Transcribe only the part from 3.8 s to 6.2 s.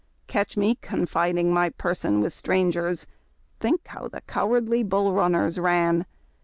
how the cowardly Bull Runners ran